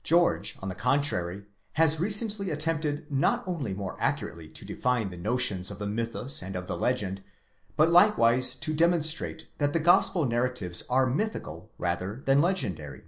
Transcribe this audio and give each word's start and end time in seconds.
8 0.00 0.02
George 0.02 0.58
on 0.60 0.68
the 0.68 0.74
contrary 0.74 1.44
has 1.74 2.00
recently 2.00 2.50
attempted 2.50 3.06
not 3.08 3.46
only 3.46 3.72
more 3.72 3.96
accurately 4.00 4.48
to 4.48 4.64
define 4.64 5.10
the 5.10 5.16
notions 5.16 5.70
of 5.70 5.78
the 5.78 5.86
mythus 5.86 6.42
and 6.42 6.56
of 6.56 6.66
the 6.66 6.76
legend, 6.76 7.22
but 7.76 7.88
likewise 7.88 8.56
to 8.56 8.74
demon 8.74 9.04
strate 9.04 9.46
that 9.58 9.72
the 9.72 9.78
gospel 9.78 10.24
narratives 10.26 10.82
are 10.90 11.06
mythical 11.06 11.70
rather 11.78 12.20
than 12.26 12.40
legendary. 12.40 13.04